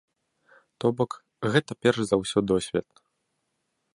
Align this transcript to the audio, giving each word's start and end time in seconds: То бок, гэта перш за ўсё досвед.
То 0.83 0.87
бок, 1.01 1.11
гэта 1.55 1.71
перш 1.85 1.99
за 2.11 2.15
ўсё 2.21 2.39
досвед. 2.53 2.87